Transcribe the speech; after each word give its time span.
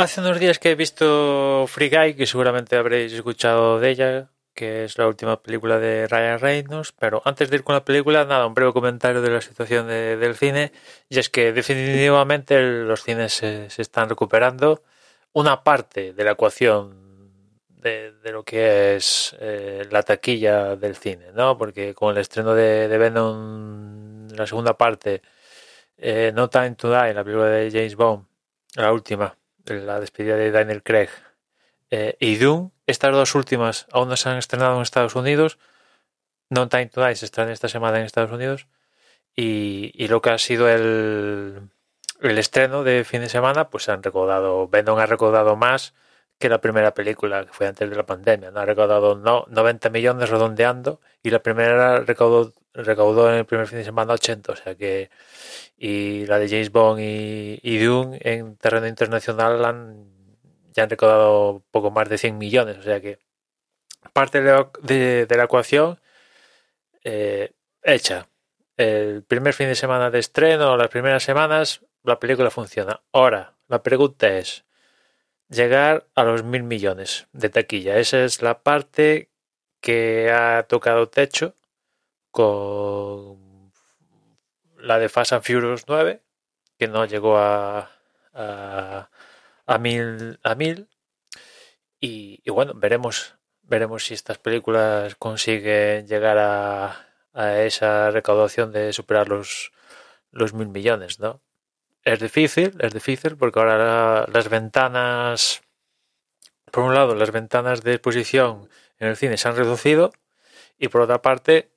Hace 0.00 0.22
unos 0.22 0.40
días 0.40 0.58
que 0.58 0.70
he 0.70 0.74
visto 0.76 1.66
Free 1.68 1.90
Guy, 1.90 2.14
que 2.14 2.26
seguramente 2.26 2.74
habréis 2.76 3.12
escuchado 3.12 3.78
de 3.78 3.90
ella, 3.90 4.30
que 4.54 4.84
es 4.84 4.96
la 4.96 5.06
última 5.06 5.42
película 5.42 5.78
de 5.78 6.08
Ryan 6.08 6.40
Reynolds, 6.40 6.92
pero 6.98 7.20
antes 7.26 7.50
de 7.50 7.56
ir 7.56 7.64
con 7.64 7.74
la 7.74 7.84
película, 7.84 8.24
nada, 8.24 8.46
un 8.46 8.54
breve 8.54 8.72
comentario 8.72 9.20
de 9.20 9.28
la 9.30 9.42
situación 9.42 9.88
de- 9.88 10.16
del 10.16 10.36
cine, 10.36 10.72
y 11.10 11.18
es 11.18 11.28
que 11.28 11.52
definitivamente 11.52 12.60
los 12.62 13.02
cines 13.02 13.34
se, 13.34 13.66
están 13.76 14.08
recuperando. 14.08 14.82
Una 15.34 15.62
parte 15.62 16.14
de 16.14 16.24
la 16.24 16.30
ecuación 16.32 17.52
de, 17.68 18.12
de 18.22 18.32
lo 18.32 18.42
que 18.42 18.96
es 18.96 19.36
eh, 19.38 19.86
la 19.90 20.02
taquilla 20.02 20.76
del 20.76 20.96
cine, 20.96 21.26
¿no? 21.34 21.58
Porque 21.58 21.94
con 21.94 22.12
el 22.14 22.22
estreno 22.22 22.54
de, 22.54 22.88
de 22.88 22.98
Venom, 22.98 24.28
la 24.30 24.46
segunda 24.46 24.76
parte, 24.78 25.20
eh, 25.98 26.32
No 26.34 26.48
Time 26.48 26.74
to 26.76 26.88
Die, 26.90 27.12
la 27.14 27.22
película 27.24 27.48
de 27.48 27.70
James 27.70 27.94
Bond, 27.96 28.24
la 28.76 28.92
última, 28.92 29.36
la 29.66 30.00
despedida 30.00 30.36
de 30.36 30.50
Daniel 30.50 30.82
Craig, 30.82 31.10
eh, 31.90 32.16
y 32.20 32.36
Doom, 32.36 32.70
estas 32.86 33.12
dos 33.12 33.34
últimas 33.34 33.86
aún 33.92 34.08
no 34.08 34.16
se 34.16 34.28
han 34.28 34.38
estrenado 34.38 34.76
en 34.76 34.82
Estados 34.82 35.14
Unidos. 35.16 35.58
No 36.48 36.68
Time 36.68 36.86
to 36.86 37.04
Die 37.04 37.16
se 37.16 37.26
estrena 37.26 37.52
esta 37.52 37.68
semana 37.68 37.98
en 37.98 38.04
Estados 38.04 38.32
Unidos. 38.32 38.66
Y, 39.36 39.92
y 39.94 40.08
lo 40.08 40.22
que 40.22 40.30
ha 40.30 40.38
sido 40.38 40.68
el, 40.68 41.70
el 42.20 42.38
estreno 42.38 42.84
de 42.84 43.04
fin 43.04 43.20
de 43.20 43.28
semana, 43.28 43.70
pues 43.70 43.88
han 43.88 44.02
recaudado, 44.02 44.68
Venom 44.68 44.98
ha 44.98 45.06
recaudado 45.06 45.56
más 45.56 45.94
que 46.38 46.48
la 46.48 46.60
primera 46.60 46.94
película, 46.94 47.44
que 47.44 47.52
fue 47.52 47.66
antes 47.66 47.88
de 47.88 47.96
la 47.96 48.06
pandemia. 48.06 48.50
¿no? 48.50 48.60
Ha 48.60 48.64
recaudado 48.66 49.16
no, 49.16 49.44
90 49.48 49.90
millones 49.90 50.30
redondeando 50.30 51.00
y 51.22 51.30
la 51.30 51.40
primera 51.42 52.00
recaudó, 52.00 52.52
recaudó 52.74 53.30
en 53.30 53.38
el 53.38 53.44
primer 53.46 53.66
fin 53.66 53.78
de 53.78 53.84
semana 53.84 54.14
80. 54.14 54.52
O 54.52 54.56
sea 54.56 54.74
que. 54.74 55.10
Y 55.76 56.26
la 56.26 56.38
de 56.38 56.48
James 56.48 56.70
Bond 56.72 57.00
y, 57.00 57.60
y 57.62 57.78
Dune 57.78 58.18
en 58.22 58.56
terreno 58.56 58.86
internacional 58.86 59.64
han, 59.64 60.10
ya 60.72 60.84
han 60.84 60.90
recaudado 60.90 61.62
poco 61.70 61.90
más 61.90 62.08
de 62.08 62.18
100 62.18 62.38
millones. 62.38 62.78
O 62.78 62.82
sea 62.82 63.00
que 63.00 63.18
parte 64.12 64.40
de 64.42 64.52
la, 64.52 64.70
de, 64.82 65.36
la 65.36 65.44
ecuación 65.44 66.00
eh, 67.04 67.52
hecha. 67.82 68.28
El 68.76 69.22
primer 69.24 69.52
fin 69.52 69.68
de 69.68 69.74
semana 69.74 70.10
de 70.10 70.18
estreno, 70.18 70.76
las 70.76 70.88
primeras 70.88 71.22
semanas, 71.22 71.84
la 72.02 72.18
película 72.18 72.50
funciona. 72.50 73.02
Ahora, 73.12 73.54
la 73.68 73.82
pregunta 73.82 74.28
es 74.38 74.64
llegar 75.50 76.06
a 76.14 76.24
los 76.24 76.44
mil 76.44 76.62
millones 76.62 77.26
de 77.32 77.50
taquilla. 77.50 77.98
Esa 77.98 78.24
es 78.24 78.40
la 78.42 78.62
parte 78.62 79.28
que 79.80 80.30
ha 80.30 80.64
tocado 80.64 81.08
techo 81.08 81.54
con 82.30 83.72
la 84.78 84.98
de 84.98 85.08
Fast 85.08 85.32
and 85.32 85.42
Furious 85.44 85.84
9, 85.88 86.22
que 86.78 86.88
no 86.88 87.04
llegó 87.04 87.36
a, 87.38 87.90
a, 88.34 89.78
mil, 89.78 90.38
a 90.42 90.54
mil. 90.54 90.88
Y, 92.00 92.40
y 92.44 92.50
bueno, 92.50 92.72
veremos, 92.74 93.34
veremos 93.62 94.04
si 94.04 94.14
estas 94.14 94.38
películas 94.38 95.14
consiguen 95.16 96.06
llegar 96.06 96.38
a, 96.38 97.08
a 97.34 97.58
esa 97.62 98.10
recaudación 98.10 98.72
de 98.72 98.92
superar 98.92 99.28
los, 99.28 99.72
los 100.30 100.54
mil 100.54 100.68
millones, 100.68 101.20
¿no? 101.20 101.42
Es 102.04 102.20
difícil, 102.20 102.76
es 102.80 102.94
difícil, 102.94 103.36
porque 103.36 103.58
ahora 103.60 103.76
la- 103.76 104.26
las 104.32 104.48
ventanas, 104.48 105.62
por 106.72 106.84
un 106.84 106.94
lado, 106.94 107.14
las 107.14 107.30
ventanas 107.30 107.82
de 107.82 107.92
exposición 107.94 108.70
en 108.98 109.08
el 109.08 109.16
cine 109.16 109.36
se 109.36 109.48
han 109.48 109.56
reducido, 109.56 110.12
y 110.78 110.88
por 110.88 111.02
otra 111.02 111.20
parte, 111.20 111.70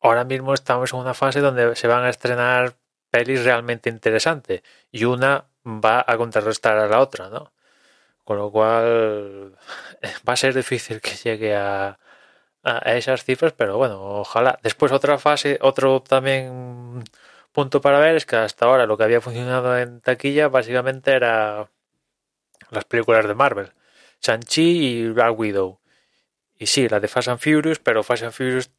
ahora 0.00 0.24
mismo 0.24 0.54
estamos 0.54 0.92
en 0.92 1.00
una 1.00 1.14
fase 1.14 1.40
donde 1.40 1.76
se 1.76 1.88
van 1.88 2.04
a 2.04 2.10
estrenar 2.10 2.76
pelis 3.10 3.44
realmente 3.44 3.90
interesantes, 3.90 4.62
y 4.90 5.04
una 5.04 5.46
va 5.66 6.04
a 6.06 6.16
contrarrestar 6.16 6.78
a 6.78 6.88
la 6.88 7.00
otra, 7.00 7.28
¿no? 7.30 7.52
Con 8.24 8.38
lo 8.38 8.50
cual 8.50 9.56
va 10.28 10.32
a 10.32 10.36
ser 10.36 10.54
difícil 10.54 11.00
que 11.00 11.12
llegue 11.12 11.54
a, 11.56 11.98
a 12.62 12.94
esas 12.96 13.24
cifras, 13.24 13.52
pero 13.52 13.76
bueno, 13.78 14.00
ojalá. 14.20 14.58
Después 14.62 14.92
otra 14.92 15.18
fase, 15.18 15.58
otro 15.62 16.02
también 16.02 17.04
punto 17.52 17.80
para 17.80 18.00
ver 18.00 18.16
es 18.16 18.26
que 18.26 18.36
hasta 18.36 18.66
ahora 18.66 18.86
lo 18.86 18.98
que 18.98 19.04
había 19.04 19.20
funcionado 19.20 19.78
en 19.78 20.00
taquilla 20.00 20.48
básicamente 20.48 21.12
era 21.12 21.70
las 22.70 22.84
películas 22.84 23.26
de 23.26 23.34
Marvel, 23.34 23.72
Shang-Chi 24.20 24.62
y 24.62 25.08
Black 25.10 25.38
Widow. 25.38 25.80
Y 26.58 26.66
sí, 26.66 26.88
la 26.88 27.00
de 27.00 27.08
Fast 27.08 27.28
and 27.28 27.40
Furious, 27.40 27.78
pero 27.78 28.02
Fast 28.02 28.24
and 28.24 28.32
Furious 28.32 28.70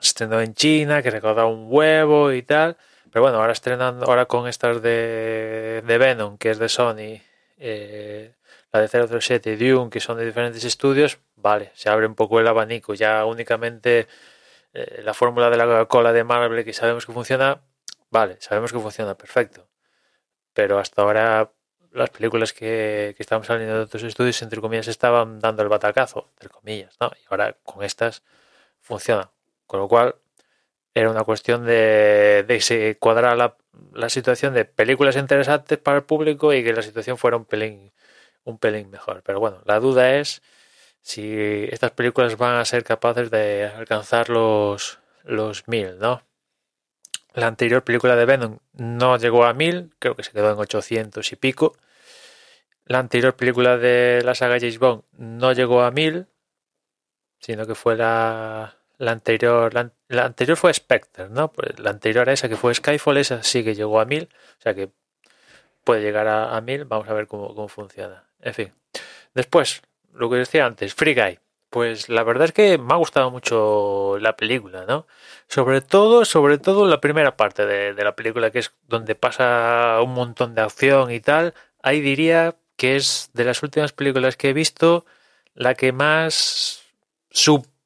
estrenó 0.00 0.40
en 0.40 0.54
China, 0.54 1.02
que 1.02 1.10
recaudaba 1.10 1.48
un 1.48 1.66
huevo 1.68 2.32
y 2.32 2.42
tal. 2.42 2.76
Pero 3.10 3.22
bueno, 3.22 3.38
ahora 3.38 3.52
estrenando, 3.52 4.06
ahora 4.06 4.26
con 4.26 4.48
estas 4.48 4.82
de, 4.82 5.82
de 5.86 5.98
Venom, 5.98 6.38
que 6.38 6.50
es 6.50 6.58
de 6.58 6.68
Sony, 6.68 7.20
eh, 7.58 8.34
la 8.72 8.80
de 8.80 8.88
007 8.88 9.52
y 9.52 9.56
Dune, 9.56 9.90
que 9.90 10.00
son 10.00 10.18
de 10.18 10.26
diferentes 10.26 10.64
estudios, 10.64 11.18
vale, 11.36 11.72
se 11.74 11.88
abre 11.88 12.06
un 12.06 12.14
poco 12.14 12.40
el 12.40 12.46
abanico. 12.46 12.94
Ya 12.94 13.24
únicamente 13.24 14.08
eh, 14.74 15.02
la 15.04 15.14
fórmula 15.14 15.50
de 15.50 15.56
la 15.56 15.64
Coca-Cola 15.64 16.12
de 16.12 16.24
Marvel, 16.24 16.64
que 16.64 16.72
sabemos 16.72 17.06
que 17.06 17.12
funciona, 17.12 17.62
vale, 18.10 18.36
sabemos 18.40 18.72
que 18.72 18.78
funciona, 18.80 19.16
perfecto. 19.16 19.68
Pero 20.52 20.78
hasta 20.78 21.02
ahora 21.02 21.52
las 21.92 22.10
películas 22.10 22.52
que, 22.52 23.14
que 23.16 23.22
estaban 23.22 23.44
saliendo 23.44 23.76
de 23.76 23.82
otros 23.82 24.02
estudios, 24.02 24.42
entre 24.42 24.60
comillas, 24.60 24.88
estaban 24.88 25.40
dando 25.40 25.62
el 25.62 25.68
batacazo, 25.68 26.30
entre 26.34 26.50
comillas, 26.50 26.96
¿no? 27.00 27.10
Y 27.20 27.24
ahora 27.30 27.56
con 27.64 27.84
estas 27.84 28.22
funciona. 28.80 29.30
Con 29.68 29.80
lo 29.80 29.88
cual, 29.88 30.16
era 30.94 31.10
una 31.10 31.24
cuestión 31.24 31.64
de, 31.64 32.44
de 32.48 32.60
se 32.60 32.98
cuadrara 32.98 33.36
la, 33.36 33.56
la 33.94 34.08
situación 34.08 34.54
de 34.54 34.64
películas 34.64 35.16
interesantes 35.16 35.78
para 35.78 35.98
el 35.98 36.04
público 36.04 36.52
y 36.52 36.64
que 36.64 36.72
la 36.72 36.82
situación 36.82 37.18
fuera 37.18 37.36
un 37.36 37.44
pelín, 37.44 37.92
un 38.44 38.58
pelín 38.58 38.90
mejor. 38.90 39.22
Pero 39.24 39.40
bueno, 39.40 39.62
la 39.64 39.78
duda 39.80 40.16
es 40.16 40.42
si 41.00 41.66
estas 41.70 41.92
películas 41.92 42.36
van 42.36 42.56
a 42.56 42.64
ser 42.64 42.84
capaces 42.84 43.30
de 43.30 43.66
alcanzar 43.66 44.28
los, 44.30 44.98
los 45.24 45.68
mil, 45.68 45.98
¿no? 45.98 46.22
La 47.34 47.46
anterior 47.46 47.84
película 47.84 48.16
de 48.16 48.24
Venom 48.24 48.58
no 48.72 49.16
llegó 49.18 49.44
a 49.44 49.54
mil, 49.54 49.94
creo 49.98 50.16
que 50.16 50.24
se 50.24 50.32
quedó 50.32 50.50
en 50.50 50.58
800 50.58 51.30
y 51.32 51.36
pico. 51.36 51.76
La 52.86 52.98
anterior 52.98 53.36
película 53.36 53.76
de 53.76 54.22
la 54.24 54.34
saga 54.34 54.58
James 54.58 54.78
Bond 54.78 55.04
no 55.12 55.52
llegó 55.52 55.82
a 55.82 55.90
mil, 55.90 56.26
sino 57.38 57.66
que 57.66 57.74
fue 57.74 57.96
la, 57.96 58.77
la 58.98 59.12
anterior. 59.12 59.72
La, 59.74 59.90
la 60.08 60.24
anterior 60.26 60.56
fue 60.56 60.74
Spectre, 60.74 61.28
¿no? 61.30 61.50
Pues 61.50 61.78
la 61.78 61.90
anterior 61.90 62.28
a 62.28 62.32
esa 62.32 62.48
que 62.48 62.56
fue 62.56 62.74
Skyfall, 62.74 63.16
esa 63.16 63.42
sí 63.42 63.64
que 63.64 63.74
llegó 63.74 64.00
a 64.00 64.04
mil, 64.04 64.28
o 64.58 64.62
sea 64.62 64.74
que 64.74 64.90
puede 65.84 66.02
llegar 66.02 66.26
a, 66.26 66.56
a 66.56 66.60
mil. 66.60 66.84
Vamos 66.84 67.08
a 67.08 67.14
ver 67.14 67.26
cómo, 67.26 67.54
cómo 67.54 67.68
funciona. 67.68 68.24
En 68.40 68.54
fin. 68.54 68.72
Después, 69.34 69.82
lo 70.12 70.28
que 70.28 70.36
decía 70.36 70.66
antes, 70.66 70.94
Free 70.94 71.14
Guy. 71.14 71.38
Pues 71.70 72.08
la 72.08 72.22
verdad 72.22 72.46
es 72.46 72.52
que 72.52 72.78
me 72.78 72.94
ha 72.94 72.96
gustado 72.96 73.30
mucho 73.30 74.16
la 74.20 74.36
película, 74.36 74.86
¿no? 74.86 75.06
Sobre 75.48 75.82
todo, 75.82 76.24
sobre 76.24 76.56
todo 76.56 76.86
la 76.86 76.98
primera 76.98 77.36
parte 77.36 77.66
de, 77.66 77.92
de 77.92 78.04
la 78.04 78.16
película, 78.16 78.50
que 78.50 78.60
es 78.60 78.72
donde 78.86 79.14
pasa 79.14 80.00
un 80.02 80.14
montón 80.14 80.54
de 80.54 80.62
acción 80.62 81.10
y 81.10 81.20
tal. 81.20 81.52
Ahí 81.82 82.00
diría 82.00 82.56
que 82.76 82.96
es 82.96 83.30
de 83.34 83.44
las 83.44 83.62
últimas 83.62 83.92
películas 83.92 84.36
que 84.38 84.48
he 84.48 84.52
visto 84.54 85.04
la 85.54 85.74
que 85.74 85.92
más 85.92 86.84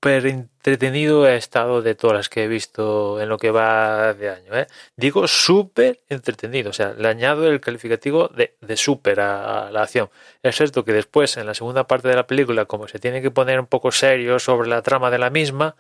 súper 0.02 0.26
entretenido 0.26 1.28
he 1.28 1.36
estado 1.36 1.80
de 1.80 1.94
todas 1.94 2.16
las 2.16 2.28
que 2.28 2.42
he 2.42 2.48
visto 2.48 3.20
en 3.20 3.28
lo 3.28 3.38
que 3.38 3.52
va 3.52 4.14
de 4.14 4.30
año. 4.30 4.52
¿eh? 4.56 4.66
Digo 4.96 5.28
súper 5.28 6.00
entretenido, 6.08 6.70
o 6.70 6.72
sea, 6.72 6.92
le 6.94 7.06
añado 7.06 7.46
el 7.46 7.60
calificativo 7.60 8.26
de, 8.28 8.56
de 8.60 8.76
súper 8.76 9.20
a, 9.20 9.70
la 9.70 9.82
acción. 9.82 10.10
Es 10.42 10.56
cierto 10.56 10.84
que 10.84 10.92
después, 10.92 11.36
en 11.36 11.46
la 11.46 11.54
segunda 11.54 11.86
parte 11.86 12.08
de 12.08 12.16
la 12.16 12.26
película, 12.26 12.64
como 12.64 12.88
se 12.88 12.98
tiene 12.98 13.22
que 13.22 13.30
poner 13.30 13.60
un 13.60 13.66
poco 13.66 13.92
serio 13.92 14.40
sobre 14.40 14.68
la 14.68 14.82
trama 14.82 15.08
de 15.10 15.18
la 15.18 15.30
misma, 15.30 15.76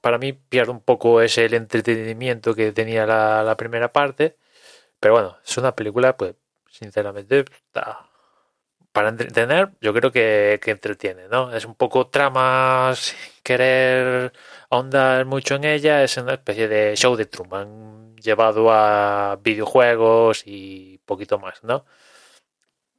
para 0.00 0.18
mí 0.18 0.32
pierde 0.32 0.72
un 0.72 0.80
poco 0.80 1.22
ese 1.22 1.44
el 1.44 1.54
entretenimiento 1.54 2.54
que 2.56 2.72
tenía 2.72 3.06
la, 3.06 3.44
la 3.44 3.56
primera 3.56 3.92
parte. 3.92 4.36
Pero 5.00 5.14
bueno, 5.14 5.38
es 5.46 5.56
una 5.58 5.76
película, 5.76 6.16
pues, 6.16 6.34
sinceramente, 6.70 7.44
está 7.54 8.07
para 8.98 9.10
entretener, 9.10 9.70
yo 9.80 9.94
creo 9.94 10.10
que, 10.10 10.58
que 10.60 10.72
entretiene, 10.72 11.28
¿no? 11.28 11.54
Es 11.54 11.64
un 11.64 11.76
poco 11.76 12.08
trama 12.08 12.92
sin 12.96 13.16
querer 13.44 14.32
ahondar 14.70 15.24
mucho 15.24 15.54
en 15.54 15.62
ella, 15.62 16.02
es 16.02 16.16
una 16.16 16.32
especie 16.34 16.66
de 16.66 16.96
show 16.96 17.14
de 17.14 17.26
Truman 17.26 18.16
llevado 18.16 18.72
a 18.72 19.38
videojuegos 19.40 20.42
y 20.46 20.98
poquito 21.06 21.38
más, 21.38 21.62
¿no? 21.62 21.84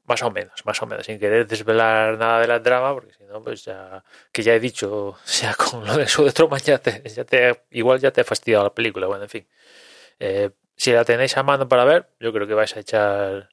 Más 0.05 0.23
o 0.23 0.31
menos, 0.31 0.65
más 0.65 0.81
o 0.81 0.85
menos, 0.85 1.05
sin 1.05 1.19
querer 1.19 1.45
desvelar 1.45 2.17
nada 2.17 2.39
de 2.39 2.47
la 2.47 2.63
trama, 2.63 2.93
porque 2.93 3.11
si 3.11 3.25
no, 3.25 3.43
pues 3.43 3.65
ya, 3.65 4.01
que 4.31 4.41
ya 4.41 4.53
he 4.55 4.59
dicho, 4.61 5.17
sea 5.25 5.53
con 5.53 5.85
lo 5.85 5.97
de 5.97 6.07
show 6.07 6.23
de 6.23 6.31
Truman, 6.31 6.61
ya 6.61 6.77
te, 6.77 7.03
ya 7.09 7.25
te, 7.25 7.65
igual 7.71 7.99
ya 7.99 8.11
te 8.11 8.21
he 8.21 8.23
fastidiado 8.23 8.63
la 8.63 8.73
película, 8.73 9.07
bueno, 9.07 9.23
en 9.23 9.29
fin. 9.29 9.47
Eh, 10.19 10.51
si 10.77 10.93
la 10.93 11.03
tenéis 11.03 11.35
a 11.35 11.43
mano 11.43 11.67
para 11.67 11.83
ver, 11.83 12.09
yo 12.21 12.31
creo 12.31 12.47
que 12.47 12.53
vais 12.53 12.73
a 12.77 12.79
echar 12.79 13.49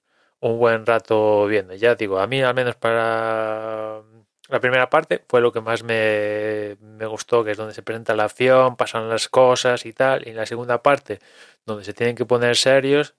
un 0.46 0.58
buen 0.58 0.87
rato 0.87 1.46
viendo. 1.46 1.75
Ya 1.75 1.94
digo, 1.94 2.19
a 2.19 2.26
mí 2.26 2.43
al 2.43 2.54
menos 2.54 2.76
para 2.76 4.02
la 4.48 4.60
primera 4.60 4.88
parte 4.90 5.25
fue 5.28 5.40
lo 5.40 5.52
que 5.52 5.60
más 5.60 5.82
me, 5.82 6.76
me 6.81 7.06
gustó, 7.06 7.44
que 7.44 7.52
es 7.52 7.56
donde 7.56 7.75
se 7.75 7.82
presenta 7.82 8.14
la 8.14 8.25
acción, 8.25 8.76
pasan 8.76 9.08
las 9.08 9.28
cosas 9.28 9.87
y 9.87 9.93
tal. 9.93 10.26
Y 10.26 10.31
en 10.31 10.37
la 10.37 10.46
segunda 10.46 10.82
parte, 10.82 11.20
donde 11.66 11.84
se 11.84 11.94
tienen 11.94 12.16
que 12.16 12.26
poner 12.26 12.56
serios, 12.56 13.14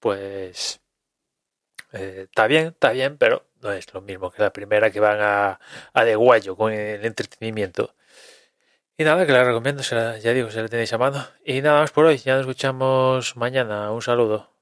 pues 0.00 0.80
eh, 1.92 2.26
está 2.28 2.46
bien, 2.46 2.68
está 2.68 2.92
bien, 2.92 3.18
pero 3.18 3.46
no 3.62 3.72
es 3.72 3.92
lo 3.94 4.00
mismo 4.02 4.30
que 4.30 4.42
la 4.42 4.52
primera 4.52 4.90
que 4.90 5.00
van 5.00 5.20
a, 5.20 5.60
a 5.92 6.04
de 6.04 6.16
guayo 6.16 6.56
con 6.56 6.72
el 6.72 7.04
entretenimiento. 7.04 7.94
Y 8.96 9.04
nada, 9.04 9.26
que 9.26 9.32
la 9.32 9.44
recomiendo, 9.44 9.82
ya 9.82 10.32
digo, 10.32 10.50
se 10.50 10.62
la 10.62 10.68
tenéis 10.68 10.92
a 10.92 10.98
mano. 10.98 11.26
Y 11.44 11.62
nada 11.62 11.80
más 11.80 11.90
por 11.90 12.04
hoy, 12.04 12.18
ya 12.18 12.34
nos 12.34 12.42
escuchamos 12.42 13.36
mañana. 13.36 13.90
Un 13.92 14.02
saludo. 14.02 14.59